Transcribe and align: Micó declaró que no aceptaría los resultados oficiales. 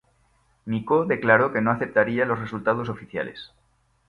Micó 0.65 1.05
declaró 1.05 1.53
que 1.53 1.61
no 1.61 1.69
aceptaría 1.69 2.25
los 2.25 2.39
resultados 2.39 2.89
oficiales. 2.89 3.51